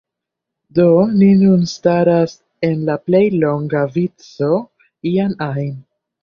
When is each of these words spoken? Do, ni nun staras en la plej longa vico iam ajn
Do, 0.77 0.85
ni 1.17 1.27
nun 1.41 1.67
staras 1.71 2.33
en 2.69 2.73
la 2.87 2.95
plej 3.11 3.21
longa 3.45 3.85
vico 3.99 4.51
iam 5.13 5.39
ajn 5.51 5.71